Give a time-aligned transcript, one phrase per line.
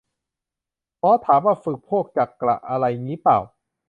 [0.99, 3.43] หมอถามว่าฝึกพวกจักระอะไรงี้ป่าว